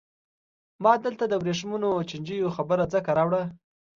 [0.83, 3.43] ما دلته د ورېښمو چینجیو خبره ځکه راوړه.